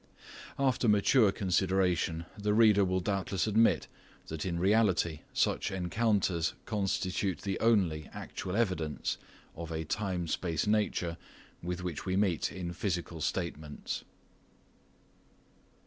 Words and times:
After 0.57 0.87
mature 0.87 1.31
consideration 1.31 2.25
the 2.35 2.55
reader 2.55 2.83
will 2.83 3.01
doubtless 3.01 3.45
admit 3.45 3.87
that 4.29 4.47
in 4.47 4.57
reality 4.57 5.19
such 5.31 5.69
encounters 5.69 6.55
constitute 6.65 7.41
the 7.41 7.59
only 7.59 8.09
actual 8.11 8.55
evidence 8.55 9.19
of 9.55 9.71
a 9.71 9.83
time 9.85 10.27
space 10.27 10.65
nature 10.65 11.17
with 11.61 11.83
which 11.83 12.03
we 12.07 12.17
meet 12.17 12.51
in 12.51 12.73
physical 12.73 13.21
statements. 13.21 14.03